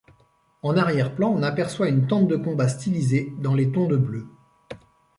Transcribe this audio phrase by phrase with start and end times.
[0.63, 4.25] En arrière-plan, on aperçoit une tente de combat stylisée, dans les tons de bleu.